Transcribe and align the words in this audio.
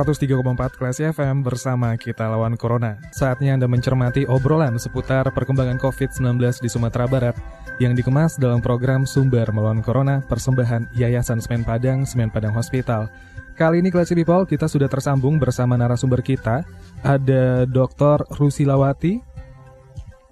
103,4 0.00 0.80
Kelas 0.80 0.96
FM 1.12 1.44
bersama 1.44 1.92
kita 1.92 2.24
lawan 2.24 2.56
Corona. 2.56 2.96
Saatnya 3.12 3.52
Anda 3.52 3.68
mencermati 3.68 4.24
obrolan 4.24 4.80
seputar 4.80 5.28
perkembangan 5.28 5.76
COVID-19 5.76 6.40
di 6.64 6.72
Sumatera 6.72 7.04
Barat 7.04 7.36
yang 7.76 7.92
dikemas 7.92 8.40
dalam 8.40 8.64
program 8.64 9.04
Sumber 9.04 9.44
Melawan 9.52 9.84
Corona 9.84 10.24
persembahan 10.24 10.88
Yayasan 10.96 11.44
Semen 11.44 11.68
Padang, 11.68 12.08
Semen 12.08 12.32
Padang 12.32 12.56
Hospital. 12.56 13.12
Kali 13.60 13.84
ini 13.84 13.92
Classy 13.92 14.16
People 14.16 14.48
kita 14.48 14.72
sudah 14.72 14.88
tersambung 14.88 15.36
bersama 15.36 15.76
narasumber 15.76 16.24
kita. 16.24 16.64
Ada 17.04 17.68
Dr. 17.68 18.24
Rusilawati, 18.40 19.20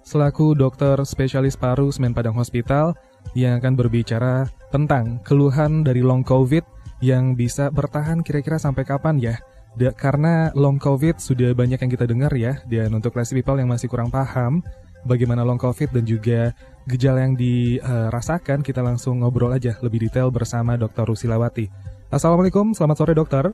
selaku 0.01 0.57
dokter 0.57 0.97
spesialis 1.05 1.53
paru 1.53 1.93
Semen 1.93 2.17
Padang 2.17 2.33
Hospital 2.41 2.97
yang 3.37 3.61
akan 3.61 3.77
berbicara 3.77 4.49
tentang 4.73 5.21
keluhan 5.21 5.85
dari 5.85 6.01
long 6.01 6.25
COVID 6.25 6.65
yang 7.05 7.37
bisa 7.37 7.69
bertahan 7.69 8.25
kira-kira 8.25 8.57
sampai 8.57 8.81
kapan 8.81 9.21
ya? 9.21 9.37
Da, 9.77 9.93
karena 9.93 10.49
long 10.57 10.81
COVID 10.81 11.21
sudah 11.21 11.53
banyak 11.53 11.77
yang 11.77 11.91
kita 11.91 12.05
dengar 12.09 12.33
ya, 12.33 12.57
dan 12.65 12.89
untuk 12.93 13.13
classy 13.13 13.37
people 13.37 13.57
yang 13.61 13.69
masih 13.69 13.85
kurang 13.85 14.09
paham 14.09 14.65
bagaimana 15.05 15.45
long 15.45 15.61
COVID 15.61 15.93
dan 15.93 16.03
juga 16.03 16.51
gejala 16.89 17.21
yang 17.23 17.37
dirasakan, 17.37 18.65
kita 18.65 18.81
langsung 18.81 19.21
ngobrol 19.21 19.53
aja 19.53 19.77
lebih 19.85 20.09
detail 20.09 20.33
bersama 20.33 20.75
Dr. 20.75 21.05
Rusilawati. 21.05 21.69
Assalamualaikum, 22.09 22.73
selamat 22.73 22.97
sore 22.97 23.13
dokter. 23.13 23.45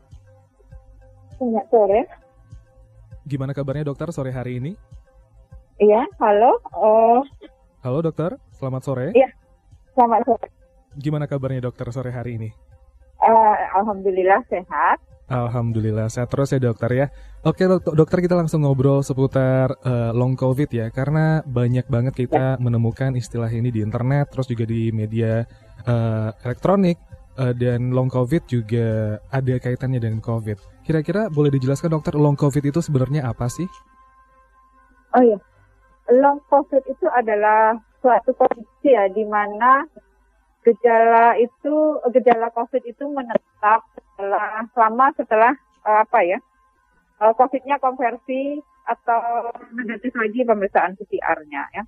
Selamat 1.35 1.65
sore. 1.67 2.01
Gimana 3.27 3.51
kabarnya 3.51 3.91
dokter 3.91 4.07
sore 4.15 4.31
hari 4.31 4.63
ini? 4.63 4.71
Iya, 5.75 6.07
halo. 6.23 6.55
Oh. 6.71 7.19
Halo 7.83 7.99
dokter, 7.99 8.39
selamat 8.55 8.81
sore. 8.87 9.07
Iya, 9.11 9.27
selamat 9.99 10.21
sore. 10.23 10.47
Gimana 10.95 11.27
kabarnya 11.27 11.67
dokter 11.67 11.91
sore 11.91 12.15
hari 12.15 12.39
ini? 12.39 12.49
Uh, 13.19 13.55
Alhamdulillah 13.75 14.39
sehat. 14.47 15.03
Alhamdulillah 15.25 16.05
sehat 16.05 16.29
terus 16.29 16.53
ya 16.53 16.61
dokter 16.61 16.91
ya. 16.93 17.07
Oke 17.41 17.65
dokter 17.69 18.21
kita 18.21 18.37
langsung 18.37 18.61
ngobrol 18.61 19.01
seputar 19.01 19.73
uh, 19.81 20.13
long 20.13 20.37
covid 20.37 20.69
ya 20.69 20.93
karena 20.93 21.41
banyak 21.45 21.89
banget 21.89 22.13
kita 22.25 22.57
ya. 22.57 22.61
menemukan 22.61 23.17
istilah 23.17 23.49
ini 23.49 23.73
di 23.73 23.81
internet 23.81 24.29
terus 24.29 24.45
juga 24.45 24.69
di 24.69 24.93
media 24.93 25.41
uh, 25.89 26.29
elektronik 26.45 27.01
uh, 27.41 27.53
dan 27.57 27.89
long 27.89 28.09
covid 28.09 28.45
juga 28.45 29.17
ada 29.33 29.55
kaitannya 29.57 29.97
dengan 29.97 30.21
covid. 30.21 30.61
Kira-kira 30.85 31.33
boleh 31.33 31.49
dijelaskan 31.57 31.89
dokter 31.89 32.13
long 32.13 32.37
covid 32.37 32.61
itu 32.61 32.85
sebenarnya 32.85 33.25
apa 33.25 33.49
sih? 33.49 33.65
Oh 35.17 35.23
iya, 35.25 35.41
long 36.21 36.37
covid 36.53 36.85
itu 36.85 37.07
adalah 37.09 37.73
suatu 37.97 38.29
kondisi 38.37 38.93
ya 38.93 39.09
di 39.09 39.25
mana 39.25 39.81
gejala 40.65 41.37
itu 41.37 42.01
gejala 42.09 42.49
COVID 42.49 42.83
itu 42.89 43.05
menetap 43.05 43.85
setelah 43.93 44.65
selama 44.73 45.05
setelah 45.13 45.53
uh, 45.85 46.01
apa 46.01 46.19
ya 46.25 46.39
uh, 47.21 47.33
COVID-nya 47.37 47.77
konversi 47.77 48.59
atau 48.85 49.49
negatif 49.73 50.13
lagi 50.13 50.45
pemeriksaan 50.45 50.93
PCR-nya 50.97 51.61
ya. 51.73 51.83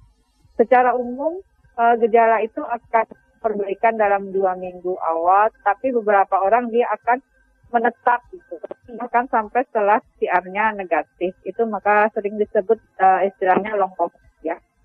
Secara 0.58 0.98
umum 0.98 1.38
uh, 1.78 1.96
gejala 2.02 2.42
itu 2.42 2.62
akan 2.62 3.06
perbaikan 3.38 3.94
dalam 3.96 4.34
dua 4.34 4.58
minggu 4.58 4.98
awal, 4.98 5.54
tapi 5.62 5.94
beberapa 5.94 6.42
orang 6.42 6.74
dia 6.74 6.90
akan 6.90 7.22
menetap 7.68 8.24
gitu, 8.32 8.58
bahkan 8.96 9.28
sampai 9.30 9.62
setelah 9.70 10.02
PCR-nya 10.18 10.74
negatif. 10.74 11.38
Itu 11.46 11.70
maka 11.70 12.10
sering 12.18 12.42
disebut 12.42 12.80
uh, 12.98 13.22
istilahnya 13.28 13.78
long 13.78 13.94
COVID. 13.94 14.27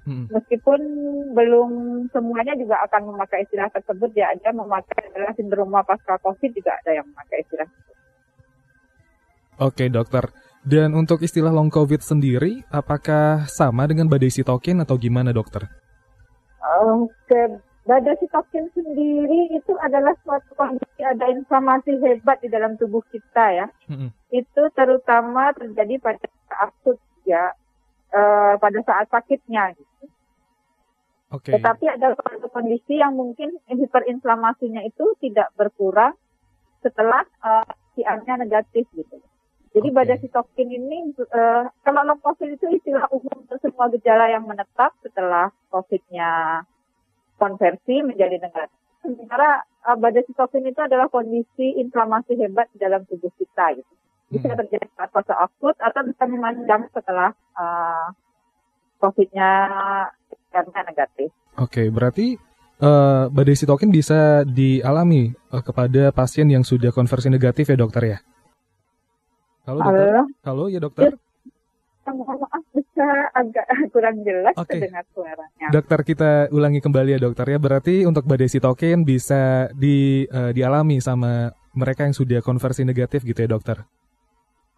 Hmm. 0.02 0.26
Meskipun 0.34 0.80
belum 1.30 1.70
semuanya 2.10 2.58
juga 2.58 2.82
akan 2.90 3.14
memakai 3.14 3.46
istilah 3.46 3.70
tersebut, 3.70 4.10
ya 4.18 4.34
ada 4.34 4.50
memakai 4.50 4.98
adalah 5.14 5.30
sindroma 5.38 5.86
pasca 5.86 6.18
COVID 6.18 6.50
juga 6.50 6.74
ada 6.82 6.90
yang 6.90 7.06
memakai 7.06 7.46
istilah 7.46 7.66
tersebut. 7.70 7.96
Oke 9.62 9.84
dokter, 9.86 10.24
dan 10.62 10.94
untuk 10.94 11.26
istilah 11.26 11.50
long 11.50 11.70
COVID 11.74 11.98
sendiri, 11.98 12.62
apakah 12.70 13.50
sama 13.50 13.82
dengan 13.90 14.06
badai 14.06 14.30
sitokin 14.30 14.78
atau 14.78 14.94
gimana 14.94 15.34
dokter? 15.34 15.66
Oke, 16.86 17.58
badai 17.82 18.14
sitokin 18.22 18.70
sendiri 18.70 19.58
itu 19.58 19.74
adalah 19.82 20.14
suatu 20.22 20.54
kondisi 20.54 21.02
ada 21.02 21.26
inflamasi 21.34 21.98
hebat 21.98 22.38
di 22.38 22.46
dalam 22.46 22.78
tubuh 22.78 23.02
kita 23.10 23.44
ya. 23.58 23.66
Hmm. 23.90 24.14
Itu 24.30 24.70
terutama 24.78 25.50
terjadi 25.58 25.98
pada 25.98 26.30
akut 26.62 27.02
ya 27.26 27.50
uh, 28.12 28.54
pada 28.60 28.80
saat 28.84 29.06
sakitnya. 29.08 29.74
Gitu. 29.74 30.04
Okay. 31.32 31.56
Tetapi 31.56 31.84
ada 31.88 32.12
kondisi 32.52 33.00
yang 33.00 33.16
mungkin 33.16 33.56
hiperinflamasinya 33.64 34.84
itu 34.84 35.16
tidak 35.24 35.48
berkurang 35.56 36.12
setelah 36.84 37.24
uh, 37.40 37.64
eh, 37.64 38.04
CR-nya 38.04 38.44
negatif 38.44 38.84
gitu. 38.92 39.16
Jadi 39.72 39.88
okay. 39.88 39.96
badai 39.96 40.20
sitokin 40.20 40.68
ini 40.68 41.16
uh, 41.16 41.64
kalau 41.80 42.04
long 42.04 42.20
COVID 42.20 42.52
itu 42.52 42.68
istilah 42.76 43.08
umum 43.08 43.48
untuk 43.48 43.56
semua 43.64 43.88
gejala 43.88 44.28
yang 44.28 44.44
menetap 44.44 44.92
setelah 45.00 45.48
COVID-nya 45.72 46.60
konversi 47.40 48.04
menjadi 48.04 48.36
negatif. 48.36 48.76
Sementara 49.00 49.64
uh, 49.88 49.96
badai 49.96 50.28
sitokin 50.28 50.68
itu 50.68 50.84
adalah 50.84 51.08
kondisi 51.08 51.80
inflamasi 51.80 52.36
hebat 52.36 52.68
di 52.76 52.84
dalam 52.84 53.08
tubuh 53.08 53.32
kita 53.40 53.80
gitu 53.80 53.92
bisa 54.32 54.48
hmm. 54.48 54.58
terjadi 54.64 54.86
saat 54.96 55.10
fase 55.12 55.34
akut 55.36 55.76
atau 55.76 56.00
bisa 56.08 56.24
memanjang 56.24 56.88
setelah 56.96 57.36
uh, 57.52 58.08
COVID-nya 59.04 59.50
karena 60.48 60.80
negatif. 60.88 61.28
Oke, 61.60 61.84
okay, 61.84 61.86
berarti 61.92 62.40
uh, 62.80 63.28
badai 63.28 63.52
sitokin 63.52 63.92
bisa 63.92 64.48
dialami 64.48 65.36
uh, 65.52 65.60
kepada 65.60 66.08
pasien 66.16 66.48
yang 66.48 66.64
sudah 66.64 66.88
konversi 66.88 67.28
negatif 67.28 67.68
ya 67.68 67.76
dokter 67.76 68.02
ya? 68.16 68.18
Halo 69.68 69.78
dokter? 69.84 70.08
Halo, 70.08 70.22
Halo 70.42 70.64
ya 70.72 70.80
dokter? 70.80 71.12
Ya, 72.02 72.10
maaf 72.10 72.64
bisa 72.74 73.08
agak 73.30 73.66
kurang 73.94 74.16
jelas 74.26 74.54
okay. 74.58 74.80
terdengar 74.80 75.04
suaranya. 75.14 75.66
Dokter 75.70 76.00
kita 76.02 76.30
ulangi 76.50 76.80
kembali 76.82 77.14
ya 77.14 77.20
dokter 77.20 77.46
ya. 77.46 77.58
Berarti 77.60 78.08
untuk 78.08 78.26
badai 78.26 78.50
sitokin 78.50 79.04
bisa 79.06 79.70
di 79.76 80.26
uh, 80.26 80.50
dialami 80.50 80.98
sama 80.98 81.52
mereka 81.76 82.08
yang 82.08 82.16
sudah 82.16 82.40
konversi 82.42 82.82
negatif 82.82 83.22
gitu 83.22 83.44
ya 83.44 83.50
dokter? 83.54 83.86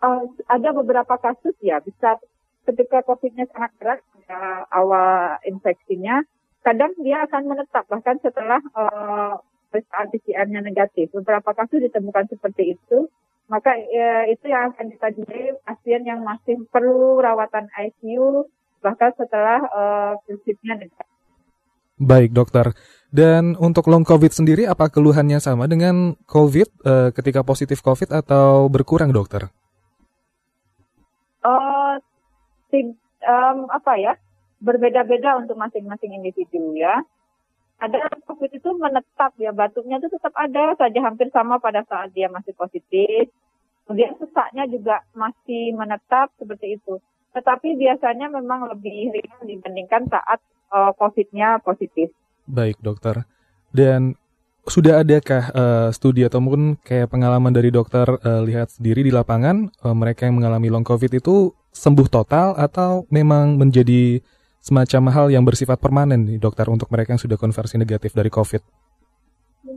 Uh, 0.05 0.23
ada 0.53 0.69
beberapa 0.77 1.17
kasus 1.17 1.57
ya 1.65 1.81
bisa 1.81 2.21
ketika 2.69 3.01
COVID-nya 3.05 3.49
sangat 3.53 3.73
berat 3.81 4.01
uh, 4.29 4.63
awal 4.73 5.41
infeksinya, 5.45 6.25
kadang 6.65 6.93
dia 7.01 7.25
akan 7.25 7.43
menetap 7.49 7.85
bahkan 7.89 8.21
setelah 8.21 8.61
uh, 8.77 9.41
PCR-nya 9.73 10.61
negatif. 10.65 11.11
Beberapa 11.13 11.53
kasus 11.53 11.83
ditemukan 11.83 12.31
seperti 12.31 12.77
itu, 12.77 13.09
maka 13.49 13.77
uh, 13.77 14.25
itu 14.29 14.49
yang 14.49 14.73
akan 14.73 14.93
ditandai 14.93 15.61
pasien 15.65 16.03
yang 16.09 16.21
masih 16.25 16.65
perlu 16.73 17.21
rawatan 17.21 17.69
ICU 17.73 18.49
bahkan 18.85 19.13
setelah 19.17 19.65
uh, 19.73 20.13
prinsipnya 20.29 20.77
negatif. 20.77 21.09
Baik 21.97 22.37
dokter. 22.37 22.75
Dan 23.15 23.55
untuk 23.57 23.87
long 23.87 24.03
COVID 24.03 24.35
sendiri, 24.35 24.67
apa 24.67 24.91
keluhannya 24.91 25.39
sama 25.39 25.71
dengan 25.71 26.19
COVID 26.27 26.69
uh, 26.83 27.09
ketika 27.15 27.47
positif 27.47 27.79
COVID 27.81 28.11
atau 28.11 28.67
berkurang 28.67 29.15
dokter? 29.15 29.55
Um, 33.25 33.69
apa 33.71 33.93
ya 34.01 34.13
berbeda-beda 34.65 35.37
untuk 35.39 35.61
masing-masing 35.61 36.17
individu 36.17 36.75
ya. 36.75 37.05
Ada 37.83 38.07
COVID 38.25 38.55
itu 38.55 38.71
menetap 38.79 39.35
ya 39.37 39.51
batuknya 39.51 39.99
itu 39.99 40.09
tetap 40.09 40.33
ada 40.39 40.73
saja 40.79 41.01
hampir 41.05 41.29
sama 41.35 41.59
pada 41.61 41.85
saat 41.85 42.15
dia 42.17 42.31
masih 42.31 42.55
positif. 42.57 43.29
Kemudian 43.85 44.17
sesaknya 44.17 44.65
juga 44.65 45.05
masih 45.13 45.77
menetap 45.77 46.33
seperti 46.41 46.81
itu. 46.81 46.97
Tetapi 47.37 47.77
biasanya 47.77 48.31
memang 48.31 48.73
lebih 48.73 49.13
ringan 49.13 49.45
dibandingkan 49.45 50.09
saat 50.09 50.41
uh, 50.73 50.95
COVID-nya 50.97 51.61
positif. 51.61 52.09
Baik 52.49 52.81
dokter. 52.81 53.27
Dan 53.75 54.17
sudah 54.65 55.05
adakah 55.05 55.43
uh, 55.53 55.89
studi 55.93 56.25
atau 56.25 56.41
mungkin 56.41 56.81
kayak 56.81 57.13
pengalaman 57.13 57.53
dari 57.53 57.69
dokter 57.69 58.09
uh, 58.09 58.41
lihat 58.45 58.73
sendiri 58.73 59.05
di 59.05 59.13
lapangan 59.13 59.69
uh, 59.85 59.93
mereka 59.93 60.25
yang 60.25 60.41
mengalami 60.41 60.73
long 60.73 60.87
covid 60.87 61.13
itu 61.13 61.53
sembuh 61.75 62.09
total 62.09 62.57
atau 62.57 63.05
memang 63.13 63.61
menjadi 63.61 64.25
semacam 64.65 65.13
hal 65.13 65.27
yang 65.29 65.45
bersifat 65.45 65.77
permanen 65.77 66.25
nih 66.25 66.41
dokter 66.41 66.65
untuk 66.73 66.89
mereka 66.89 67.13
yang 67.13 67.21
sudah 67.21 67.37
konversi 67.37 67.77
negatif 67.77 68.17
dari 68.17 68.33
covid? 68.33 68.65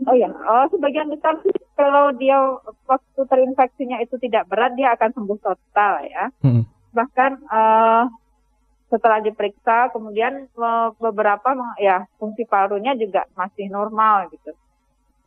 Oh 0.07 0.15
ya, 0.15 0.31
oh 0.31 0.65
sebagian 0.71 1.11
besar 1.11 1.35
kalau 1.75 2.15
dia 2.15 2.39
waktu 2.87 3.21
terinfeksinya 3.27 3.99
itu 3.99 4.15
tidak 4.23 4.47
berat 4.47 4.71
dia 4.79 4.95
akan 4.95 5.11
sembuh 5.11 5.39
total 5.43 5.93
ya. 6.07 6.31
Hmm. 6.39 6.63
Bahkan 6.95 7.31
uh, 7.51 8.03
setelah 8.87 9.19
diperiksa 9.19 9.91
kemudian 9.91 10.47
beberapa 10.95 11.75
ya 11.75 12.07
fungsi 12.15 12.47
parunya 12.47 12.95
juga 12.95 13.27
masih 13.35 13.67
normal 13.67 14.31
gitu. 14.31 14.55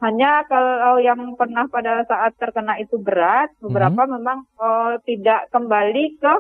Hanya 0.01 0.49
kalau 0.49 0.97
yang 0.97 1.37
pernah 1.37 1.69
pada 1.69 2.01
saat 2.09 2.33
terkena 2.41 2.81
itu 2.81 2.97
berat, 2.97 3.53
beberapa 3.61 4.09
hmm. 4.09 4.13
memang 4.17 4.39
uh, 4.57 4.97
tidak 5.05 5.53
kembali 5.53 6.17
ke 6.17 6.35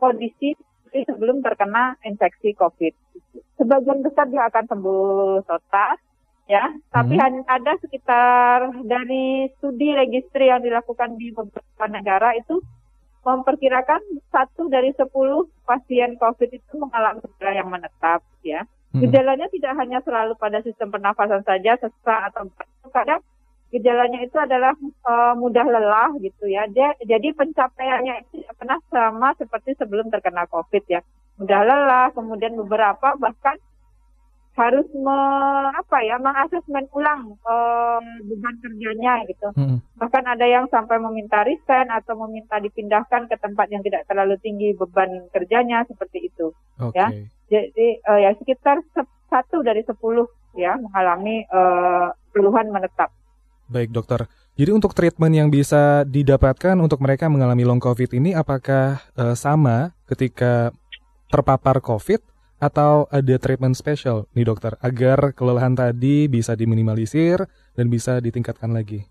kondisi 0.00 0.56
sebelum 0.88 1.44
terkena 1.44 2.00
infeksi 2.06 2.56
COVID. 2.56 2.92
Sebagian 3.60 4.00
besar 4.00 4.30
dia 4.32 4.48
akan 4.48 4.64
sembuh 4.70 5.44
total 5.44 6.00
ya. 6.48 6.64
Tapi 6.88 7.14
hmm. 7.18 7.44
ada 7.44 7.72
sekitar 7.84 8.72
dari 8.88 9.52
studi 9.58 9.92
registri 9.92 10.48
yang 10.48 10.64
dilakukan 10.64 11.20
di 11.20 11.28
beberapa 11.28 11.84
negara 11.90 12.32
itu 12.38 12.64
memperkirakan 13.24 14.00
satu 14.28 14.68
dari 14.68 14.92
sepuluh 14.96 15.48
pasien 15.64 16.16
COVID 16.20 16.50
itu 16.52 16.72
mengalami 16.76 17.24
gejala 17.24 17.52
yang 17.56 17.68
menetap 17.72 18.20
ya. 18.44 18.64
Hmm. 18.94 19.02
Gejalanya 19.02 19.50
tidak 19.50 19.74
hanya 19.74 19.98
selalu 20.06 20.38
pada 20.38 20.62
sistem 20.62 20.94
pernafasan 20.94 21.42
saja, 21.42 21.74
sesak 21.82 22.20
atau 22.30 22.46
kadang 22.94 23.18
gejalanya 23.74 24.22
itu 24.22 24.38
adalah 24.38 24.70
uh, 25.02 25.34
mudah 25.34 25.66
lelah 25.66 26.14
gitu 26.22 26.46
ya. 26.46 26.70
Dia, 26.70 26.94
jadi 27.02 27.34
pencapaiannya 27.34 28.22
itu 28.22 28.46
pernah 28.54 28.78
sama 28.86 29.34
seperti 29.34 29.74
sebelum 29.74 30.14
terkena 30.14 30.46
COVID 30.46 30.86
ya. 30.86 31.02
Mudah 31.42 31.60
lelah, 31.66 32.06
kemudian 32.14 32.54
beberapa 32.54 33.18
bahkan 33.18 33.58
harus 34.54 34.86
me, 34.94 35.18
apa 35.74 35.98
ya 36.06 36.14
mengasesmen 36.22 36.86
ulang 36.94 37.34
um, 37.42 38.04
beban 38.30 38.54
kerjanya 38.62 39.26
gitu. 39.26 39.50
Hmm. 39.58 39.82
Bahkan 39.98 40.22
ada 40.30 40.46
yang 40.46 40.70
sampai 40.70 41.02
meminta 41.02 41.42
resign 41.42 41.90
atau 41.90 42.14
meminta 42.22 42.62
dipindahkan 42.62 43.26
ke 43.26 43.34
tempat 43.42 43.66
yang 43.74 43.82
tidak 43.82 44.06
terlalu 44.06 44.38
tinggi 44.38 44.70
beban 44.78 45.26
kerjanya 45.34 45.82
seperti 45.90 46.30
itu. 46.30 46.54
Okay. 46.78 47.02
Ya, 47.02 47.08
jadi 47.48 47.88
uh, 48.08 48.18
ya 48.20 48.30
sekitar 48.38 48.80
satu 49.28 49.60
dari 49.60 49.82
sepuluh 49.84 50.28
ya 50.54 50.78
mengalami 50.78 51.44
uh, 51.50 52.14
keluhan 52.30 52.70
menetap. 52.70 53.10
Baik 53.68 53.90
dokter. 53.90 54.26
Jadi 54.54 54.70
untuk 54.70 54.94
treatment 54.94 55.34
yang 55.34 55.50
bisa 55.50 56.06
didapatkan 56.06 56.78
untuk 56.78 57.02
mereka 57.02 57.26
mengalami 57.26 57.66
long 57.66 57.82
COVID 57.82 58.14
ini 58.14 58.38
apakah 58.38 59.02
uh, 59.18 59.34
sama 59.34 59.90
ketika 60.06 60.70
terpapar 61.26 61.82
COVID 61.82 62.22
atau 62.62 63.10
ada 63.10 63.34
treatment 63.42 63.74
spesial 63.74 64.30
nih 64.30 64.46
dokter 64.46 64.78
agar 64.78 65.34
kelelahan 65.34 65.74
tadi 65.74 66.30
bisa 66.30 66.54
diminimalisir 66.54 67.42
dan 67.74 67.86
bisa 67.90 68.22
ditingkatkan 68.22 68.70
lagi? 68.70 69.02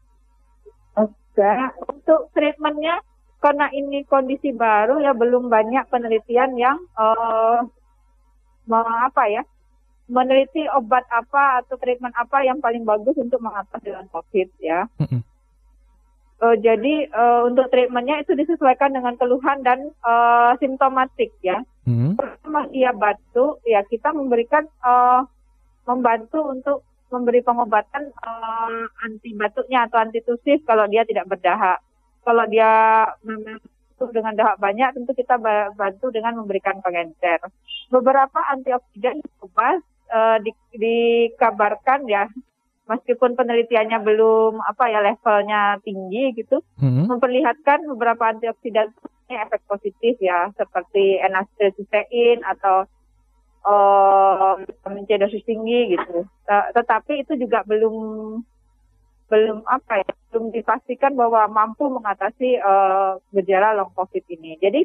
Oke, 0.95 1.51
untuk 1.91 2.31
treatmentnya 2.31 3.03
karena 3.43 3.67
ini 3.75 4.07
kondisi 4.07 4.55
baru 4.55 5.03
ya 5.03 5.11
belum 5.11 5.51
banyak 5.51 5.91
penelitian 5.91 6.55
yang 6.55 6.79
uh, 6.95 7.67
apa 8.71 9.23
ya 9.27 9.43
meneliti 10.11 10.67
obat 10.75 11.07
apa 11.07 11.63
atau 11.63 11.79
treatment 11.79 12.11
apa 12.19 12.43
yang 12.43 12.59
paling 12.59 12.83
bagus 12.83 13.15
untuk 13.15 13.39
mengatasi 13.39 13.87
dengan 13.87 14.07
COVID 14.11 14.47
ya. 14.59 14.87
Uh, 16.43 16.59
jadi 16.59 17.07
uh, 17.15 17.47
untuk 17.47 17.71
treatmentnya 17.71 18.19
itu 18.19 18.35
disesuaikan 18.35 18.91
dengan 18.91 19.15
keluhan 19.15 19.63
dan 19.63 19.95
uh, 20.03 20.51
simptomatik 20.59 21.31
ya. 21.39 21.63
Hmm. 21.87 22.19
Pertama 22.19 22.67
dia 22.67 22.91
batuk, 22.91 23.63
ya 23.63 23.79
kita 23.87 24.11
memberikan 24.11 24.67
uh, 24.83 25.23
membantu 25.87 26.43
untuk 26.43 26.77
memberi 27.15 27.39
pengobatan 27.39 28.11
uh, 28.19 28.83
anti 29.07 29.31
batuknya 29.39 29.87
atau 29.87 30.03
antitusif 30.03 30.67
kalau 30.67 30.83
dia 30.91 31.07
tidak 31.07 31.31
berdahak. 31.31 31.79
Kalau 32.27 32.43
dia 32.51 33.03
memang 33.23 33.63
dengan 34.11 34.35
dahak 34.35 34.59
banyak, 34.59 34.91
tentu 34.97 35.13
kita 35.15 35.39
bantu 35.77 36.11
dengan 36.11 36.35
memberikan 36.41 36.81
pengencer. 36.83 37.39
Beberapa 37.87 38.41
antioksidan 38.51 39.23
bebas 39.39 39.79
uh, 40.11 40.37
di, 40.43 40.51
dikabarkan 40.75 42.09
ya, 42.09 42.27
meskipun 42.89 43.39
penelitiannya 43.39 44.01
belum 44.03 44.59
apa 44.59 44.91
ya 44.91 44.99
levelnya 44.99 45.79
tinggi 45.85 46.35
gitu, 46.35 46.59
hmm. 46.81 47.07
memperlihatkan 47.07 47.87
beberapa 47.87 48.33
antioksidan 48.35 48.91
efek 49.31 49.63
positif 49.65 50.19
ya 50.19 50.51
seperti 50.59 51.17
N-acetylcysteine 51.23 52.43
atau 52.43 52.85
uh, 53.63 54.59
C 55.07 55.09
dosis 55.15 55.43
tinggi 55.47 55.95
gitu. 55.95 56.27
Tetapi 56.47 57.23
itu 57.23 57.39
juga 57.39 57.63
belum 57.63 57.95
belum 59.31 59.65
apa 59.65 60.03
ya 60.03 60.11
belum 60.33 60.49
dipastikan 60.49 61.13
bahwa 61.13 61.45
mampu 61.45 61.85
mengatasi 61.93 62.57
uh, 62.57 63.21
gejala 63.37 63.77
long 63.77 63.93
covid 63.93 64.25
ini. 64.33 64.57
Jadi 64.57 64.81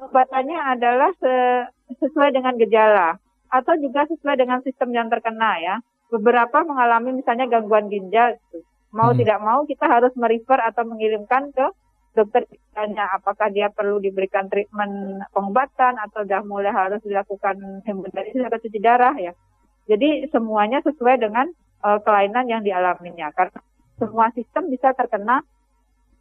obatannya 0.00 0.56
adalah 0.56 1.12
sesuai 1.92 2.32
dengan 2.32 2.56
gejala 2.56 3.20
atau 3.52 3.76
juga 3.76 4.08
sesuai 4.08 4.40
dengan 4.40 4.64
sistem 4.64 4.96
yang 4.96 5.12
terkena 5.12 5.60
ya. 5.60 5.76
Beberapa 6.08 6.64
mengalami 6.64 7.20
misalnya 7.20 7.44
gangguan 7.44 7.92
ginjal 7.92 8.40
gitu. 8.48 8.64
Mau 8.96 9.12
hmm. 9.12 9.20
tidak 9.20 9.38
mau 9.44 9.60
kita 9.68 9.84
harus 9.84 10.16
merefer 10.16 10.56
atau 10.56 10.88
mengirimkan 10.88 11.52
ke 11.52 11.66
dokter 12.16 12.48
ditanya 12.48 13.12
apakah 13.12 13.52
dia 13.52 13.68
perlu 13.68 14.00
diberikan 14.00 14.48
treatment 14.48 15.20
pengobatan 15.36 16.00
atau 16.00 16.24
sudah 16.24 16.40
mulai 16.48 16.72
harus 16.72 17.04
dilakukan 17.04 17.84
hemodialisis 17.84 18.40
atau 18.40 18.56
cuci 18.56 18.80
darah 18.80 19.12
ya. 19.20 19.36
Jadi 19.84 20.32
semuanya 20.32 20.80
sesuai 20.80 21.20
dengan 21.20 21.46
uh, 21.84 22.00
kelainan 22.00 22.48
yang 22.48 22.64
dialaminya 22.64 23.28
karena 23.36 23.60
semua 23.96 24.28
sistem 24.32 24.68
bisa 24.68 24.92
terkena 24.92 25.40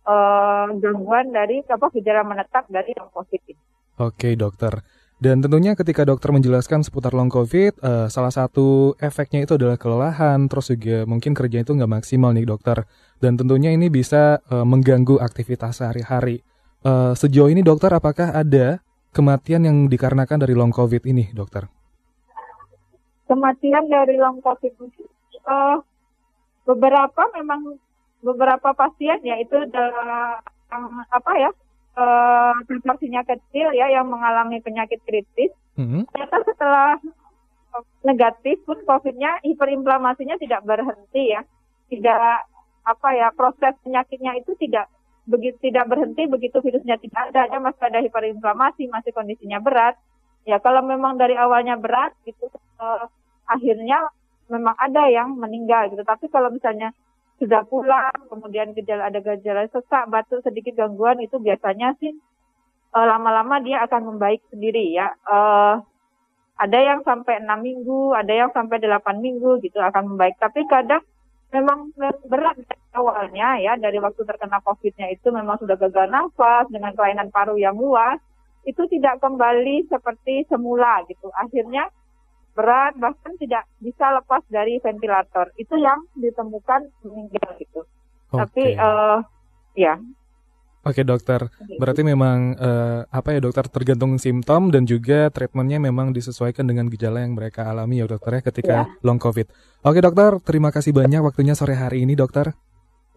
uh, 0.07 0.68
gangguan 0.80 1.31
dari 1.31 1.62
apa 1.68 1.88
gejala 1.92 2.24
menetap 2.24 2.66
dari 2.72 2.95
yang 2.95 3.12
positif. 3.12 3.56
Oke 4.00 4.36
dokter. 4.36 4.83
Dan 5.16 5.39
tentunya 5.39 5.80
ketika 5.80 6.04
dokter 6.04 6.36
menjelaskan 6.36 6.83
seputar 6.83 7.16
long 7.16 7.31
covid, 7.31 7.72
uh, 7.80 8.12
salah 8.12 8.36
satu 8.36 9.00
efeknya 9.00 9.48
itu 9.48 9.56
adalah 9.56 9.80
kelelahan, 9.80 10.51
terus 10.51 10.75
juga 10.75 11.07
mungkin 11.07 11.31
kerja 11.31 11.63
itu 11.63 11.72
nggak 11.72 12.04
maksimal 12.04 12.36
nih 12.36 12.44
dokter. 12.44 12.83
Dan 13.24 13.39
tentunya 13.39 13.72
ini 13.72 13.88
bisa 13.88 14.44
uh, 14.51 14.68
mengganggu 14.68 15.16
aktivitas 15.24 15.80
sehari-hari. 15.80 16.44
Uh, 16.83 17.16
sejauh 17.16 17.48
ini 17.48 17.63
dokter, 17.63 17.88
apakah 17.95 18.36
ada 18.36 18.83
kematian 19.16 19.63
yang 19.63 19.78
dikarenakan 19.88 20.44
dari 20.44 20.51
long 20.51 20.75
covid 20.75 21.07
ini, 21.07 21.31
dokter? 21.31 21.71
Kematian 23.31 23.88
dari 23.88 24.19
long 24.19 24.44
covid 24.44 24.75
uh, 25.48 25.80
beberapa 26.65 27.21
memang 27.38 27.77
beberapa 28.25 28.73
pasien 28.73 29.21
ya 29.21 29.37
itu 29.37 29.54
adalah 29.54 30.42
apa 31.13 31.31
ya 31.37 31.49
uh, 31.95 32.57
kecil 33.25 33.68
ya 33.71 33.87
yang 33.90 34.09
mengalami 34.09 34.59
penyakit 34.59 34.99
kritis. 35.06 35.54
Ternyata 36.11 36.37
setelah 36.47 36.99
negatif 38.07 38.63
pun 38.63 38.80
COVID-nya 38.87 39.44
hiperinflamasinya 39.44 40.40
tidak 40.40 40.63
berhenti 40.63 41.35
ya, 41.35 41.42
tidak 41.92 42.47
apa 42.85 43.09
ya 43.18 43.28
proses 43.33 43.73
penyakitnya 43.81 44.37
itu 44.40 44.54
tidak 44.61 44.87
begitu 45.25 45.57
tidak 45.57 45.90
berhenti 45.90 46.30
begitu 46.30 46.61
virusnya 46.61 47.01
tidak 47.01 47.33
ada, 47.33 47.49
ya 47.49 47.57
masih 47.57 47.83
ada 47.83 47.99
hiperinflamasi, 47.99 48.87
masih 48.87 49.11
kondisinya 49.11 49.57
berat. 49.59 49.97
Ya 50.45 50.61
kalau 50.61 50.85
memang 50.85 51.18
dari 51.18 51.33
awalnya 51.33 51.73
berat 51.75 52.13
gitu, 52.23 52.45
uh, 52.78 53.09
akhirnya 53.49 54.13
memang 54.49 54.75
ada 54.78 55.09
yang 55.09 55.33
meninggal 55.37 55.90
gitu. 55.90 56.04
Tapi 56.06 56.30
kalau 56.30 56.54
misalnya 56.54 56.94
sudah 57.35 57.68
pulang, 57.68 58.16
kemudian 58.31 58.71
gejala 58.71 59.11
ada 59.11 59.19
gejala 59.19 59.68
sesak, 59.68 60.07
batuk, 60.07 60.40
sedikit 60.45 60.80
gangguan 60.80 61.19
itu 61.19 61.35
biasanya 61.35 61.92
sih 61.99 62.16
uh, 62.95 63.06
lama-lama 63.06 63.59
dia 63.59 63.83
akan 63.83 64.16
membaik 64.16 64.40
sendiri 64.47 64.95
ya. 64.95 65.11
Uh, 65.28 65.83
ada 66.56 66.80
yang 66.80 67.04
sampai 67.04 67.44
enam 67.44 67.59
minggu, 67.59 68.16
ada 68.16 68.31
yang 68.31 68.52
sampai 68.56 68.80
delapan 68.80 69.19
minggu 69.19 69.59
gitu 69.59 69.83
akan 69.83 70.16
membaik. 70.16 70.40
Tapi 70.40 70.64
kadang 70.71 71.04
memang 71.52 71.92
berat 72.28 72.56
awalnya 72.95 73.59
ya 73.59 73.75
dari 73.75 73.99
waktu 73.99 74.23
terkena 74.23 74.64
COVID-nya 74.64 75.11
itu 75.11 75.28
memang 75.35 75.59
sudah 75.59 75.75
gagal 75.75 76.07
nafas 76.07 76.71
dengan 76.71 76.95
kelainan 76.95 77.28
paru 77.31 77.59
yang 77.59 77.75
luas, 77.75 78.23
itu 78.64 78.87
tidak 78.87 79.19
kembali 79.19 79.92
seperti 79.92 80.47
semula 80.47 81.04
gitu. 81.11 81.28
Akhirnya 81.35 81.92
berat 82.56 82.95
bahkan 82.95 83.35
tidak 83.38 83.68
bisa 83.83 84.09
lepas 84.16 84.42
dari 84.47 84.80
ventilator 84.80 85.52
itu 85.59 85.76
yang 85.76 86.00
ditemukan 86.16 86.88
meninggal 87.04 87.50
gitu 87.59 87.81
okay. 88.31 88.40
tapi 88.40 88.64
uh, 88.80 89.19
ya 89.76 90.00
Oke 90.85 91.02
dokter, 91.02 91.50
berarti 91.81 92.06
memang 92.06 92.54
uh, 92.62 93.09
apa 93.09 93.33
ya 93.33 93.42
dokter 93.42 93.66
tergantung 93.74 94.21
simptom 94.21 94.69
dan 94.69 94.85
juga 94.85 95.33
treatmentnya 95.33 95.81
memang 95.81 96.14
disesuaikan 96.14 96.62
dengan 96.62 96.85
gejala 96.94 97.26
yang 97.26 97.33
mereka 97.33 97.66
alami 97.66 97.97
ya 97.97 98.06
dokter 98.06 98.38
ya 98.38 98.42
ketika 98.45 98.76
ya. 98.85 99.02
long 99.02 99.18
covid. 99.18 99.50
Oke 99.81 99.97
dokter, 99.97 100.38
terima 100.45 100.69
kasih 100.69 100.94
banyak 100.94 101.26
waktunya 101.26 101.57
sore 101.57 101.74
hari 101.74 102.06
ini 102.06 102.14
dokter. 102.14 102.54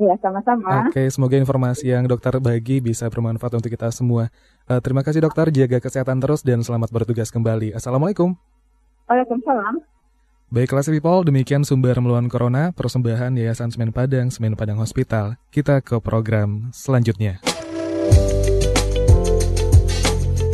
Iya 0.00 0.16
sama-sama. 0.25 0.88
Oke, 0.88 1.12
semoga 1.12 1.37
informasi 1.37 1.92
yang 1.92 2.09
dokter 2.09 2.40
bagi 2.40 2.80
bisa 2.80 3.04
bermanfaat 3.12 3.61
untuk 3.61 3.68
kita 3.68 3.92
semua. 3.92 4.33
Uh, 4.64 4.80
terima 4.80 5.04
kasih 5.04 5.21
dokter, 5.21 5.52
jaga 5.52 5.76
kesehatan 5.85 6.25
terus 6.25 6.40
dan 6.40 6.64
selamat 6.64 6.88
bertugas 6.88 7.28
kembali. 7.28 7.76
Assalamualaikum. 7.76 8.57
Waalaikumsalam. 9.08 9.80
Baik 10.48 10.72
kelas 10.72 10.88
people, 10.88 11.28
demikian 11.28 11.60
sumber 11.60 11.92
melawan 12.00 12.32
corona, 12.32 12.72
persembahan 12.72 13.36
Yayasan 13.36 13.68
Semen 13.68 13.92
Padang, 13.92 14.32
Semen 14.32 14.56
Padang 14.56 14.80
Hospital. 14.80 15.36
Kita 15.52 15.84
ke 15.84 16.00
program 16.00 16.72
selanjutnya. 16.72 17.44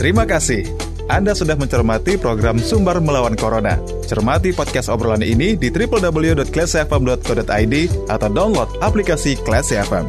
Terima 0.03 0.27
kasih. 0.27 0.67
Anda 1.07 1.31
sudah 1.37 1.53
mencermati 1.55 2.17
program 2.17 2.57
Sumber 2.59 2.97
Melawan 2.97 3.37
Corona. 3.37 3.77
Cermati 4.09 4.57
podcast 4.57 4.89
obrolan 4.89 5.21
ini 5.21 5.53
di 5.55 5.69
www.classfm.co.id 5.69 7.75
atau 8.09 8.29
download 8.33 8.81
aplikasi 8.81 9.37
Classy 9.45 9.77
FM. 9.79 10.09